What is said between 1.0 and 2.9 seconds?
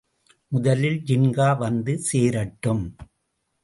ஜின்கா வந்து சேரட்டும்.